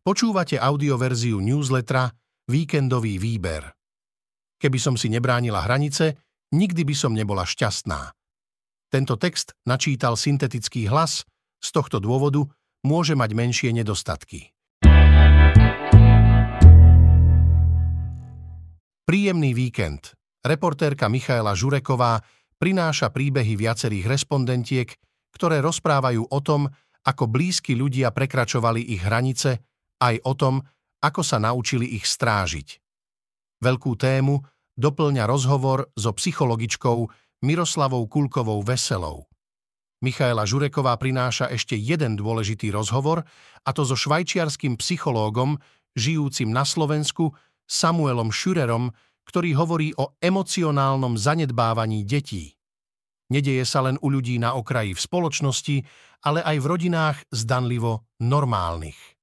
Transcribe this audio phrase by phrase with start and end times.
[0.00, 2.08] Počúvate audioverziu newslettera
[2.48, 3.68] Víkendový výber.
[4.56, 6.16] Keby som si nebránila hranice,
[6.56, 8.16] nikdy by som nebola šťastná.
[8.88, 11.28] Tento text načítal syntetický hlas,
[11.60, 12.40] z tohto dôvodu
[12.80, 14.56] môže mať menšie nedostatky.
[19.04, 20.16] Príjemný víkend.
[20.40, 22.24] Reportérka Michaela Žureková
[22.56, 24.88] prináša príbehy viacerých respondentiek,
[25.36, 26.72] ktoré rozprávajú o tom,
[27.04, 29.69] ako blízki ľudia prekračovali ich hranice
[30.00, 30.54] aj o tom,
[31.00, 32.80] ako sa naučili ich strážiť.
[33.60, 34.40] Veľkú tému
[34.80, 36.98] doplňa rozhovor so psychologičkou
[37.44, 39.28] Miroslavou Kulkovou Veselou.
[40.00, 43.20] Michaela Žureková prináša ešte jeden dôležitý rozhovor,
[43.60, 45.60] a to so švajčiarským psychológom,
[45.92, 47.36] žijúcim na Slovensku,
[47.68, 48.96] Samuelom Šurerom,
[49.28, 52.56] ktorý hovorí o emocionálnom zanedbávaní detí.
[53.30, 55.76] Nedeje sa len u ľudí na okraji v spoločnosti,
[56.24, 59.19] ale aj v rodinách zdanlivo normálnych.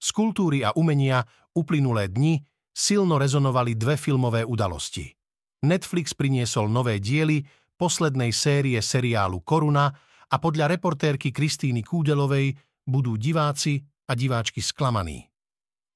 [0.00, 1.20] Z kultúry a umenia
[1.52, 2.40] uplynulé dni
[2.72, 5.12] silno rezonovali dve filmové udalosti.
[5.60, 7.44] Netflix priniesol nové diely
[7.76, 9.92] poslednej série seriálu Koruna
[10.30, 12.56] a podľa reportérky Kristíny Kúdelovej
[12.88, 15.28] budú diváci a diváčky sklamaní.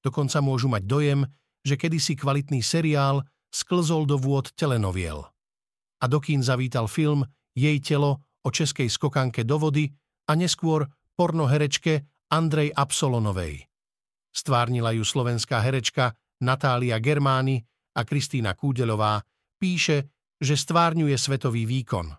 [0.05, 1.19] Dokonca môžu mať dojem,
[1.65, 5.25] že kedysi kvalitný seriál sklzol do vôd telenoviel.
[5.97, 7.25] A do kín zavítal film
[7.57, 9.89] Jej telo o českej skokanke do vody
[10.29, 10.85] a neskôr
[11.17, 13.65] pornoherečke Andrej Absolonovej.
[14.35, 16.11] Stvárnila ju slovenská herečka
[16.43, 17.63] Natália Germány
[17.95, 19.23] a Kristýna Kúdelová,
[19.55, 22.11] píše, že stvárňuje svetový výkon.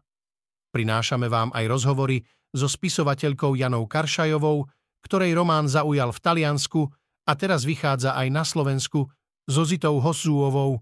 [0.73, 2.25] Prinášame vám aj rozhovory
[2.57, 4.65] so spisovateľkou Janou Karšajovou,
[5.05, 6.89] ktorej román zaujal v Taliansku
[7.29, 9.05] a teraz vychádza aj na Slovensku
[9.45, 10.81] so Zitou Hosúovou,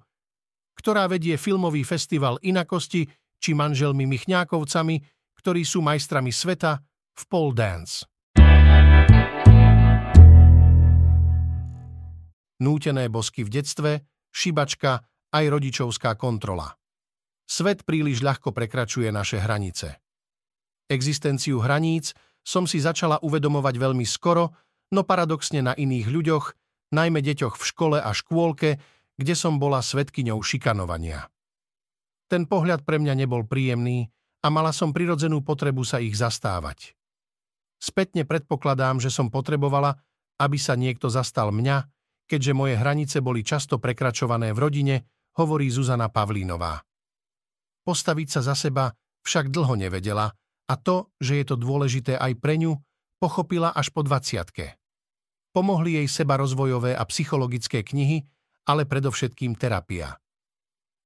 [0.79, 3.11] ktorá vedie filmový festival Inakosti
[3.43, 4.97] či manželmi Michňákovcami,
[5.43, 6.79] ktorí sú majstrami sveta
[7.19, 8.07] v pole dance.
[12.65, 13.93] Nútené bosky v detstve,
[14.33, 15.05] šibačka
[15.37, 16.73] aj rodičovská kontrola.
[17.45, 20.01] Svet príliš ľahko prekračuje naše hranice.
[20.89, 24.57] Existenciu hraníc som si začala uvedomovať veľmi skoro,
[24.93, 26.45] no paradoxne na iných ľuďoch,
[26.93, 28.81] najmä deťoch v škole a škôlke,
[29.17, 31.29] kde som bola svetkyňou šikanovania.
[32.29, 34.09] Ten pohľad pre mňa nebol príjemný
[34.45, 36.97] a mala som prirodzenú potrebu sa ich zastávať.
[37.81, 40.01] Spätne predpokladám, že som potrebovala,
[40.41, 41.94] aby sa niekto zastal mňa
[42.25, 44.97] keďže moje hranice boli často prekračované v rodine,
[45.37, 46.81] hovorí Zuzana Pavlínová.
[47.85, 48.89] Postaviť sa za seba
[49.25, 50.33] však dlho nevedela
[50.65, 52.73] a to, že je to dôležité aj pre ňu,
[53.21, 54.77] pochopila až po 20
[55.55, 58.27] Pomohli jej seba rozvojové a psychologické knihy,
[58.67, 60.19] ale predovšetkým terapia.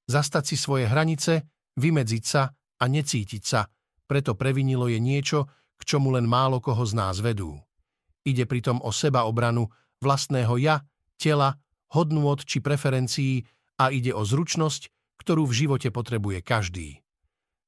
[0.09, 1.45] Zastať si svoje hranice,
[1.77, 3.69] vymedziť sa a necítiť sa,
[4.09, 7.61] preto previnilo je niečo, k čomu len málo koho z nás vedú.
[8.25, 9.69] Ide pritom o seba obranu
[10.01, 10.81] vlastného ja
[11.19, 11.59] tela,
[11.93, 13.43] hodnôt či preferencií
[13.83, 17.03] a ide o zručnosť, ktorú v živote potrebuje každý.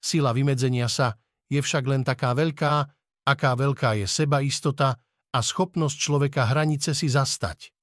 [0.00, 1.18] Sila vymedzenia sa
[1.50, 2.72] je však len taká veľká,
[3.26, 4.96] aká veľká je sebaistota
[5.34, 7.74] a schopnosť človeka hranice si zastať.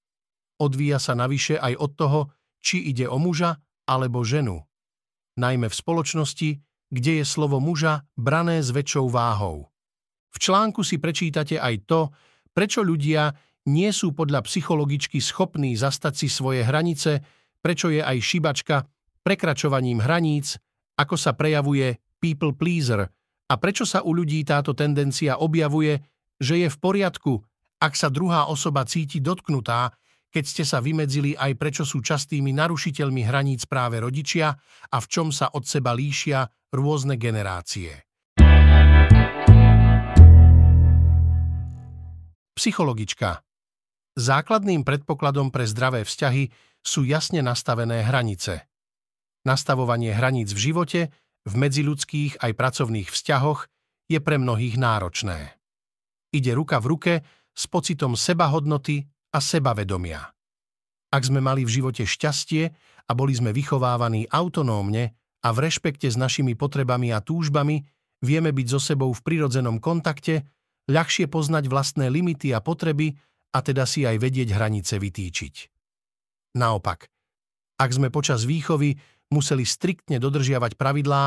[0.58, 2.20] Odvíja sa navyše aj od toho,
[2.58, 4.66] či ide o muža alebo ženu.
[5.38, 6.50] Najmä v spoločnosti,
[6.90, 9.70] kde je slovo muža brané s väčšou váhou.
[10.34, 12.10] V článku si prečítate aj to,
[12.52, 13.30] prečo ľudia
[13.68, 17.20] nie sú podľa psychologičky schopní zastať si svoje hranice,
[17.60, 18.88] prečo je aj šibačka
[19.28, 20.56] prekračovaním hraníc,
[20.96, 23.12] ako sa prejavuje people pleaser
[23.48, 26.00] a prečo sa u ľudí táto tendencia objavuje,
[26.40, 27.34] že je v poriadku,
[27.84, 29.92] ak sa druhá osoba cíti dotknutá,
[30.28, 34.52] keď ste sa vymedzili aj prečo sú častými narušiteľmi hraníc práve rodičia
[34.92, 36.44] a v čom sa od seba líšia
[36.76, 38.04] rôzne generácie.
[42.58, 43.47] Psychologička
[44.18, 46.50] Základným predpokladom pre zdravé vzťahy
[46.82, 48.66] sú jasne nastavené hranice.
[49.46, 51.02] Nastavovanie hraníc v živote,
[51.46, 53.70] v medziľudských aj pracovných vzťahoch
[54.10, 55.62] je pre mnohých náročné.
[56.34, 57.14] Ide ruka v ruke
[57.54, 60.34] s pocitom sebahodnoty a sebavedomia.
[61.14, 62.74] Ak sme mali v živote šťastie
[63.06, 65.14] a boli sme vychovávaní autonómne
[65.46, 67.86] a v rešpekte s našimi potrebami a túžbami,
[68.26, 70.42] vieme byť so sebou v prirodzenom kontakte,
[70.90, 73.14] ľahšie poznať vlastné limity a potreby
[73.54, 75.56] a teda si aj vedieť hranice vytýčiť.
[76.58, 77.08] Naopak,
[77.78, 78.98] ak sme počas výchovy
[79.30, 81.24] museli striktne dodržiavať pravidlá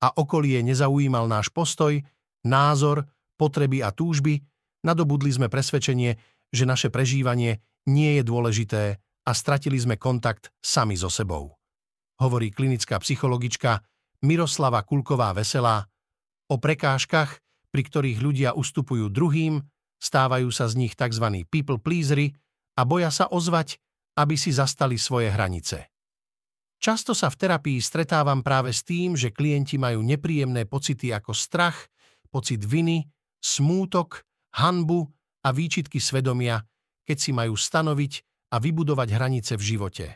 [0.00, 2.00] a okolie nezaujímal náš postoj,
[2.46, 3.04] názor,
[3.36, 4.40] potreby a túžby,
[4.84, 6.16] nadobudli sme presvedčenie,
[6.50, 11.56] že naše prežívanie nie je dôležité a stratili sme kontakt sami so sebou.
[12.20, 13.80] Hovorí klinická psychologička
[14.24, 15.88] Miroslava Kulková Veselá
[16.52, 17.40] o prekážkach,
[17.70, 19.62] pri ktorých ľudia ustupujú druhým,
[20.00, 21.44] Stávajú sa z nich tzv.
[21.52, 22.32] people pleasery
[22.80, 23.76] a boja sa ozvať,
[24.16, 25.92] aby si zastali svoje hranice.
[26.80, 31.92] Často sa v terapii stretávam práve s tým, že klienti majú nepríjemné pocity ako strach,
[32.32, 33.04] pocit viny,
[33.44, 34.24] smútok,
[34.56, 35.04] hanbu
[35.44, 36.64] a výčitky svedomia,
[37.04, 38.12] keď si majú stanoviť
[38.50, 40.06] a vybudovať hranice v živote.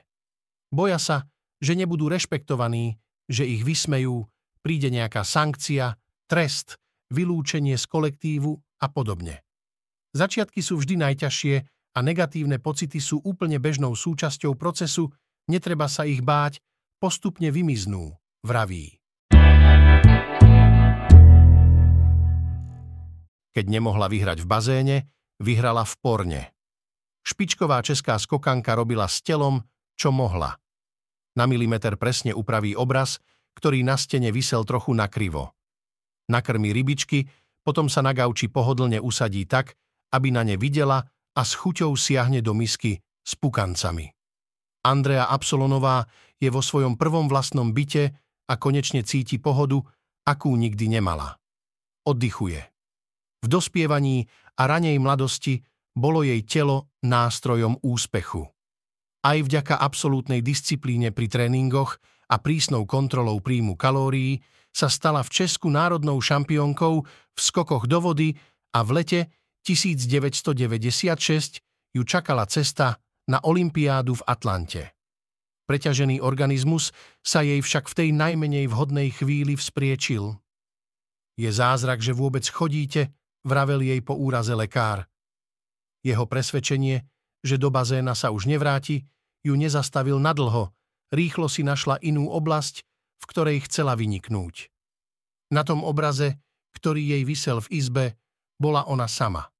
[0.72, 1.28] Boja sa,
[1.60, 2.96] že nebudú rešpektovaní,
[3.28, 4.24] že ich vysmejú,
[4.64, 6.80] príde nejaká sankcia, trest,
[7.12, 9.43] vylúčenie z kolektívu a podobne.
[10.14, 15.10] Začiatky sú vždy najťažšie a negatívne pocity sú úplne bežnou súčasťou procesu,
[15.50, 16.62] netreba sa ich báť,
[17.02, 18.14] postupne vymiznú,
[18.46, 19.02] vraví.
[23.54, 24.96] Keď nemohla vyhrať v bazéne,
[25.42, 26.42] vyhrala v porne.
[27.26, 29.66] Špičková česká skokanka robila s telom,
[29.98, 30.54] čo mohla.
[31.34, 33.18] Na milimeter presne upraví obraz,
[33.58, 35.58] ktorý na stene vysel trochu nakrivo.
[36.30, 37.26] Nakrmi rybičky,
[37.66, 39.74] potom sa na gauči pohodlne usadí tak,
[40.14, 41.02] aby na ne videla
[41.34, 44.14] a s chuťou siahne do misky s pukancami.
[44.86, 46.06] Andrea Absolonová
[46.38, 48.14] je vo svojom prvom vlastnom byte
[48.46, 49.82] a konečne cíti pohodu,
[50.22, 51.40] akú nikdy nemala.
[52.06, 52.60] Oddychuje.
[53.42, 54.28] V dospievaní
[54.60, 55.64] a ranej mladosti
[55.96, 58.44] bolo jej telo nástrojom úspechu.
[59.24, 61.96] Aj vďaka absolútnej disciplíne pri tréningoch
[62.28, 64.44] a prísnou kontrolou príjmu kalórií
[64.74, 68.36] sa stala v Česku národnou šampiónkou v skokoch do vody
[68.76, 69.20] a v lete
[69.64, 74.92] 1996 ju čakala cesta na Olympiádu v Atlante.
[75.64, 76.92] Preťažený organizmus
[77.24, 80.36] sa jej však v tej najmenej vhodnej chvíli vzpriečil.
[81.40, 83.16] Je zázrak, že vôbec chodíte
[83.48, 85.08] vravel jej po úraze lekár.
[86.04, 87.08] Jeho presvedčenie,
[87.40, 89.08] že do bazéna sa už nevráti,
[89.40, 90.68] ju nezastavil nadlho,
[91.12, 92.84] rýchlo si našla inú oblasť,
[93.20, 94.68] v ktorej chcela vyniknúť.
[95.52, 96.36] Na tom obraze,
[96.76, 98.04] ktorý jej vysel v izbe,
[98.60, 99.53] bola ona sama.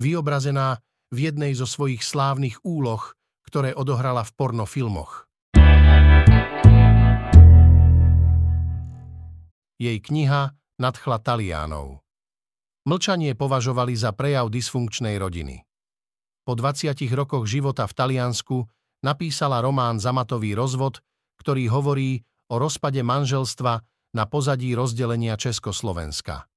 [0.00, 0.80] Vyobrazená
[1.12, 3.12] v jednej zo svojich slávnych úloh,
[3.44, 5.28] ktoré odohrala v pornofilmoch.
[9.76, 12.00] Jej kniha nadchla Talianov.
[12.88, 15.68] Mlčanie považovali za prejav dysfunkčnej rodiny.
[16.48, 18.56] Po 20 rokoch života v Taliansku
[19.04, 21.04] napísala román Zamatový rozvod,
[21.44, 23.84] ktorý hovorí o rozpade manželstva
[24.16, 26.48] na pozadí rozdelenia Československa.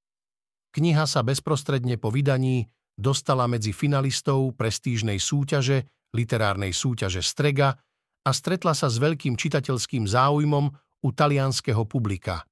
[0.72, 7.74] Kniha sa bezprostredne po vydaní dostala medzi finalistov prestížnej súťaže, literárnej súťaže Strega
[8.24, 10.66] a stretla sa s veľkým čitateľským záujmom
[11.04, 12.46] u talianského publika.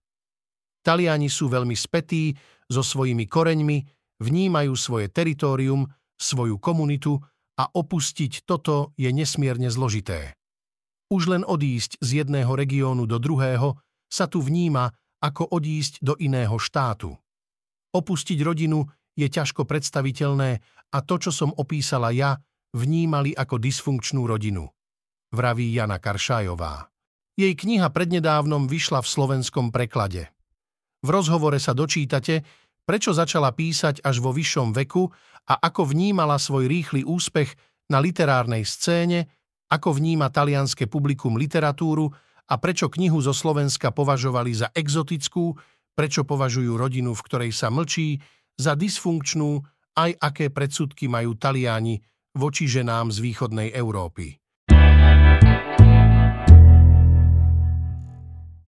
[0.81, 2.33] Taliani sú veľmi spätí
[2.65, 3.77] so svojimi koreňmi,
[4.21, 5.85] vnímajú svoje teritorium,
[6.17, 7.21] svoju komunitu
[7.57, 10.33] a opustiť toto je nesmierne zložité.
[11.11, 13.77] Už len odísť z jedného regiónu do druhého
[14.09, 14.89] sa tu vníma
[15.21, 17.13] ako odísť do iného štátu.
[17.91, 20.49] Opustiť rodinu je ťažko predstaviteľné
[20.91, 22.39] a to, čo som opísala ja,
[22.71, 24.67] vnímali ako dysfunkčnú rodinu.
[25.31, 26.91] Vraví Jana Karšajová.
[27.39, 30.27] Jej kniha prednedávnom vyšla v slovenskom preklade.
[31.01, 32.43] V rozhovore sa dočítate,
[32.83, 35.07] prečo začala písať až vo vyššom veku
[35.47, 37.55] a ako vnímala svoj rýchly úspech
[37.89, 39.31] na literárnej scéne,
[39.71, 42.11] ako vníma talianské publikum literatúru
[42.51, 45.55] a prečo knihu zo Slovenska považovali za exotickú,
[45.95, 48.19] prečo považujú rodinu, v ktorej sa mlčí,
[48.57, 49.61] za dysfunkčnú,
[49.95, 51.99] aj aké predsudky majú Taliani
[52.35, 54.39] voči ženám z východnej Európy.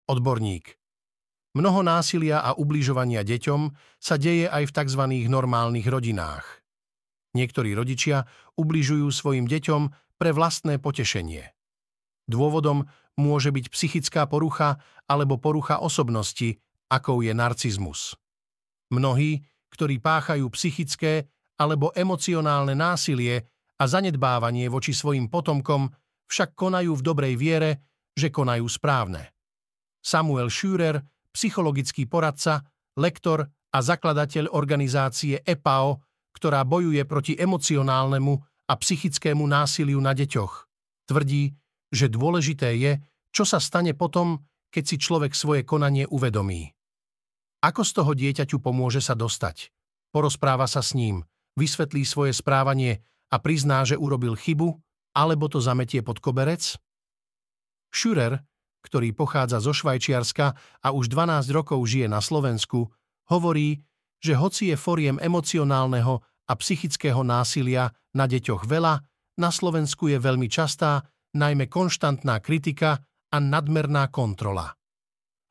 [0.07, 0.77] Odborník
[1.57, 5.03] Mnoho násilia a ubližovania deťom sa deje aj v tzv.
[5.25, 6.45] normálnych rodinách.
[7.33, 8.29] Niektorí rodičia
[8.61, 9.89] ubližujú svojim deťom
[10.21, 11.49] pre vlastné potešenie.
[12.29, 12.85] Dôvodom
[13.17, 14.77] môže byť psychická porucha
[15.09, 16.61] alebo porucha osobnosti,
[16.93, 18.13] akou je narcizmus.
[18.93, 19.43] Mnohí,
[19.73, 23.43] ktorí páchajú psychické alebo emocionálne násilie
[23.77, 25.89] a zanedbávanie voči svojim potomkom,
[26.27, 27.71] však konajú v dobrej viere,
[28.13, 29.33] že konajú správne.
[30.01, 31.01] Samuel Schürer
[31.33, 32.65] psychologický poradca,
[32.97, 36.01] lektor a zakladateľ organizácie EPAO,
[36.33, 38.33] ktorá bojuje proti emocionálnemu
[38.69, 40.53] a psychickému násiliu na deťoch.
[41.05, 41.53] Tvrdí,
[41.93, 42.91] že dôležité je,
[43.31, 44.41] čo sa stane potom,
[44.73, 46.76] keď si človek svoje konanie uvedomí.
[47.63, 49.73] Ako z toho dieťaťu pomôže sa dostať?
[50.13, 51.25] Porozpráva sa s ním,
[51.57, 53.01] vysvetlí svoje správanie
[53.33, 54.77] a prizná, že urobil chybu,
[55.17, 56.77] alebo to zametie pod koberec?
[57.89, 58.45] Schürer
[58.87, 62.87] ktorý pochádza zo Švajčiarska a už 12 rokov žije na Slovensku,
[63.27, 63.83] hovorí,
[64.23, 69.03] že hoci je foriem emocionálneho a psychického násilia na deťoch veľa,
[69.37, 71.03] na Slovensku je veľmi častá,
[71.35, 74.71] najmä konštantná kritika a nadmerná kontrola.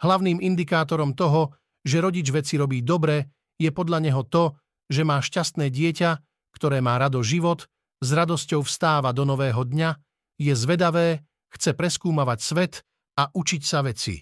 [0.00, 1.52] Hlavným indikátorom toho,
[1.86, 4.58] že rodič veci robí dobre, je podľa neho to,
[4.90, 6.10] že má šťastné dieťa,
[6.50, 7.70] ktoré má rado život
[8.02, 9.94] s radosťou vstáva do nového dňa,
[10.36, 11.22] je zvedavé,
[11.54, 12.74] chce preskúmavať svet
[13.16, 14.20] a učiť sa veci.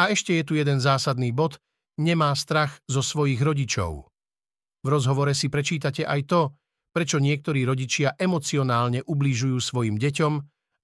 [0.00, 1.60] A ešte je tu jeden zásadný bod,
[2.00, 4.08] nemá strach zo svojich rodičov.
[4.84, 6.40] V rozhovore si prečítate aj to,
[6.92, 10.32] prečo niektorí rodičia emocionálne ubližujú svojim deťom,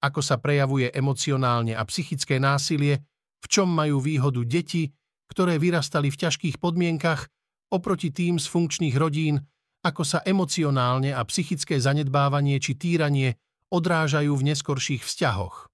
[0.03, 3.01] ako sa prejavuje emocionálne a psychické násilie,
[3.41, 4.91] v čom majú výhodu deti,
[5.33, 7.33] ktoré vyrastali v ťažkých podmienkach,
[7.73, 9.41] oproti tým z funkčných rodín,
[9.81, 13.41] ako sa emocionálne a psychické zanedbávanie či týranie
[13.73, 15.73] odrážajú v neskorších vzťahoch.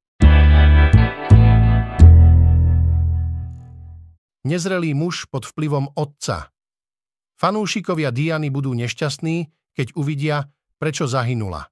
[4.49, 6.49] nezrelý muž pod vplyvom otca.
[7.37, 10.49] Fanúšikovia Diany budú nešťastní, keď uvidia,
[10.81, 11.69] prečo zahynula.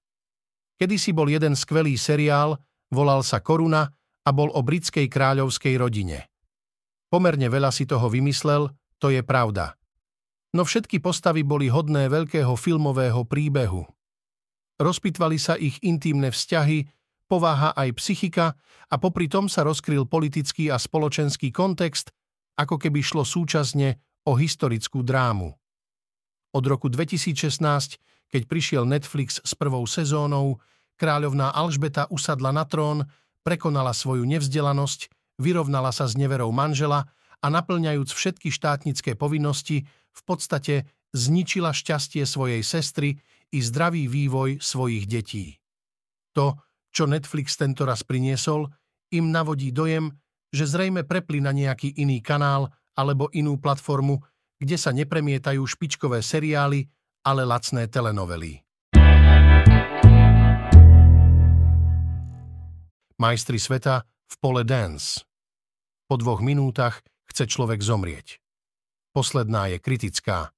[0.76, 2.61] Kedysi bol jeden skvelý seriál,
[2.93, 3.88] volal sa Koruna
[4.23, 6.28] a bol o britskej kráľovskej rodine.
[7.07, 9.79] Pomerne veľa si toho vymyslel, to je pravda.
[10.57, 13.85] No všetky postavy boli hodné veľkého filmového príbehu.
[14.77, 16.89] Rozpitvali sa ich intímne vzťahy,
[17.29, 18.57] povaha aj psychika
[18.89, 22.13] a popri tom sa rozkryl politický a spoločenský kontext,
[22.57, 25.53] ako keby šlo súčasne o historickú drámu.
[26.57, 28.01] Od roku 2016,
[28.33, 30.57] keď prišiel Netflix s prvou sezónou,
[30.97, 33.05] kráľovná Alžbeta usadla na trón,
[33.45, 37.09] prekonala svoju nevzdelanosť, vyrovnala sa s neverou manžela
[37.40, 39.85] a naplňajúc všetky štátnické povinnosti,
[40.16, 43.21] v podstate zničila šťastie svojej sestry
[43.52, 45.61] i zdravý vývoj svojich detí.
[46.35, 46.57] To,
[46.93, 48.69] čo Netflix tentoraz priniesol,
[49.12, 50.12] im navodí dojem,
[50.50, 54.25] že zrejme prepli na nejaký iný kanál alebo inú platformu,
[54.57, 56.88] kde sa nepremietajú špičkové seriály,
[57.28, 58.64] ale lacné telenovely.
[63.16, 65.23] Majstri sveta v pole dance.
[66.06, 68.38] Po dvoch minútach chce človek zomrieť.
[69.11, 70.52] Posledná je kritická.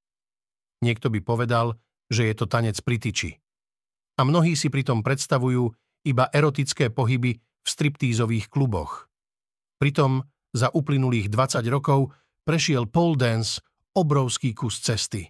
[0.85, 3.31] Niekto by povedal, že je to tanec pri tyči.
[4.19, 5.71] A mnohí si pritom predstavujú
[6.05, 9.07] iba erotické pohyby v striptízových kluboch.
[9.79, 12.11] Pritom za uplynulých 20 rokov
[12.43, 13.63] prešiel pole dance
[13.95, 15.29] obrovský kus cesty.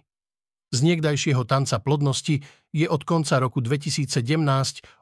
[0.69, 4.05] Z niekdajšieho tanca plodnosti je od konca roku 2017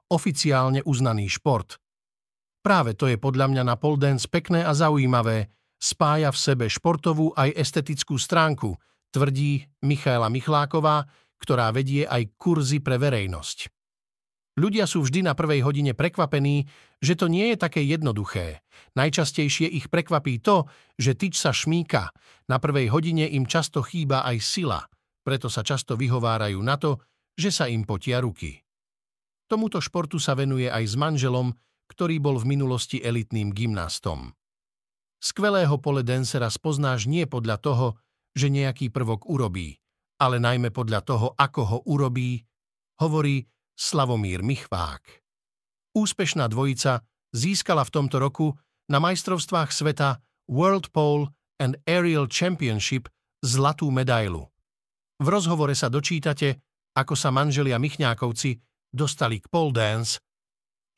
[0.08, 1.76] oficiálne uznaný šport.
[2.62, 7.32] Práve to je podľa mňa na pole dance pekné a zaujímavé, spája v sebe športovú
[7.38, 8.76] aj estetickú stránku,
[9.14, 11.06] tvrdí Michaela Michláková,
[11.38, 13.70] ktorá vedie aj kurzy pre verejnosť.
[14.58, 16.66] Ľudia sú vždy na prvej hodine prekvapení,
[16.98, 18.66] že to nie je také jednoduché.
[18.98, 20.66] Najčastejšie ich prekvapí to,
[20.98, 22.10] že tyč sa šmíka.
[22.50, 24.82] Na prvej hodine im často chýba aj sila,
[25.22, 26.98] preto sa často vyhovárajú na to,
[27.38, 28.58] že sa im potia ruky.
[29.46, 31.54] Tomuto športu sa venuje aj s manželom,
[31.88, 34.36] ktorý bol v minulosti elitným gymnastom.
[35.18, 37.88] Skvelého pole dancera spoznáš nie podľa toho,
[38.38, 39.74] že nejaký prvok urobí,
[40.22, 42.46] ale najmä podľa toho, ako ho urobí,
[43.02, 43.42] hovorí
[43.74, 45.26] Slavomír Michvák.
[45.98, 47.02] Úspešná dvojica
[47.34, 48.54] získala v tomto roku
[48.90, 53.10] na majstrovstvách sveta World Pole and Aerial Championship
[53.42, 54.46] zlatú medailu.
[55.18, 56.62] V rozhovore sa dočítate,
[56.94, 58.58] ako sa manželia Michňákovci
[58.94, 60.22] dostali k pole dance,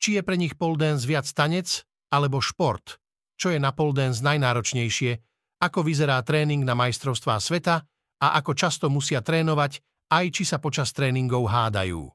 [0.00, 2.96] či je pre nich pole viac tanec alebo šport,
[3.36, 5.12] čo je na pole dance najnáročnejšie,
[5.60, 7.84] ako vyzerá tréning na majstrovstvá sveta
[8.24, 12.08] a ako často musia trénovať, aj či sa počas tréningov hádajú.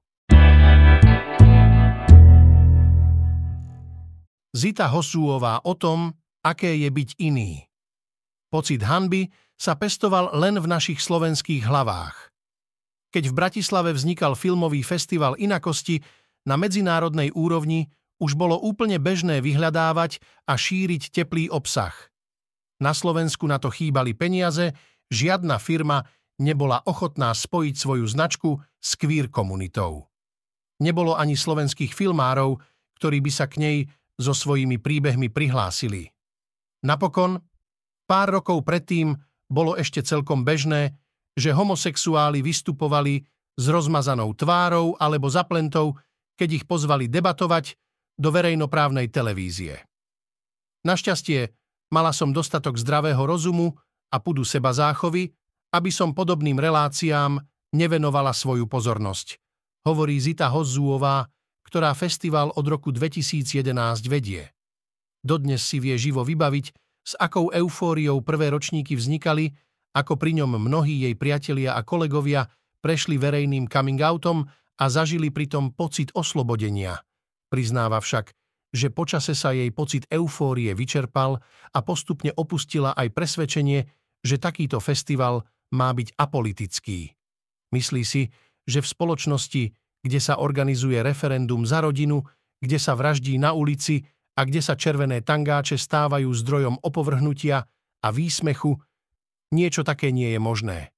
[4.56, 7.68] Zita Hosúová o tom, aké je byť iný.
[8.50, 9.28] Pocit hanby
[9.60, 12.32] sa pestoval len v našich slovenských hlavách.
[13.12, 16.00] Keď v Bratislave vznikal filmový festival inakosti,
[16.46, 17.90] na medzinárodnej úrovni
[18.22, 21.94] už bolo úplne bežné vyhľadávať a šíriť teplý obsah.
[22.80, 24.72] Na Slovensku na to chýbali peniaze,
[25.12, 26.06] žiadna firma
[26.40, 30.08] nebola ochotná spojiť svoju značku s queer komunitou.
[30.84, 32.60] Nebolo ani slovenských filmárov,
[33.00, 33.78] ktorí by sa k nej
[34.20, 36.12] so svojimi príbehmi prihlásili.
[36.84, 37.40] Napokon,
[38.08, 39.16] pár rokov predtým
[39.48, 40.96] bolo ešte celkom bežné,
[41.36, 43.24] že homosexuáli vystupovali
[43.56, 45.96] s rozmazanou tvárou alebo zaplentou,
[46.36, 47.76] keď ich pozvali debatovať
[48.16, 49.84] do verejnoprávnej televízie.
[50.88, 51.52] Našťastie
[51.92, 53.76] mala som dostatok zdravého rozumu
[54.14, 55.34] a pudu seba záchovy,
[55.74, 57.42] aby som podobným reláciám
[57.76, 59.36] nevenovala svoju pozornosť,
[59.84, 61.28] hovorí Zita Hozzuová,
[61.68, 63.66] ktorá festival od roku 2011
[64.08, 64.54] vedie.
[65.26, 66.66] Dodnes si vie živo vybaviť,
[67.06, 69.54] s akou eufóriou prvé ročníky vznikali,
[69.94, 72.46] ako pri ňom mnohí jej priatelia a kolegovia
[72.82, 77.02] prešli verejným coming outom a zažili pritom pocit oslobodenia.
[77.48, 78.36] Priznáva však,
[78.76, 81.40] že počase sa jej pocit eufórie vyčerpal
[81.72, 83.88] a postupne opustila aj presvedčenie,
[84.20, 87.16] že takýto festival má byť apolitický.
[87.72, 88.28] Myslí si,
[88.68, 89.64] že v spoločnosti
[90.06, 92.22] kde sa organizuje referendum za rodinu,
[92.62, 94.06] kde sa vraždí na ulici
[94.38, 97.66] a kde sa červené tangáče stávajú zdrojom opovrhnutia
[98.06, 98.78] a výsmechu,
[99.50, 100.94] niečo také nie je možné.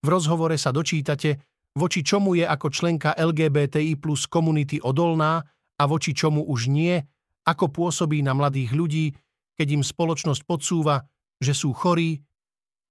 [0.00, 1.36] V rozhovore sa dočítate,
[1.74, 5.42] voči čomu je ako členka LGBTI plus komunity odolná
[5.78, 6.98] a voči čomu už nie,
[7.44, 9.06] ako pôsobí na mladých ľudí,
[9.58, 11.02] keď im spoločnosť podsúva,
[11.42, 12.22] že sú chorí,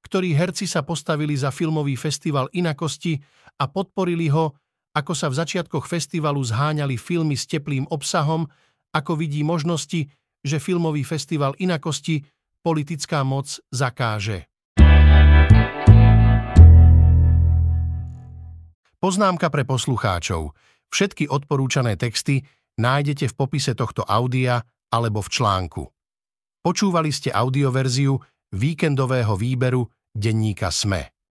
[0.04, 3.18] ktorí herci sa postavili za filmový festival inakosti
[3.60, 4.52] a podporili ho,
[4.94, 8.46] ako sa v začiatkoch festivalu zháňali filmy s teplým obsahom,
[8.94, 10.06] ako vidí možnosti,
[10.44, 12.22] že filmový festival inakosti
[12.62, 14.53] politická moc zakáže.
[19.04, 20.56] Poznámka pre poslucháčov.
[20.88, 22.40] Všetky odporúčané texty
[22.80, 24.64] nájdete v popise tohto audia
[24.96, 25.84] alebo v článku.
[26.64, 28.16] Počúvali ste audioverziu
[28.56, 31.13] víkendového výberu denníka SME.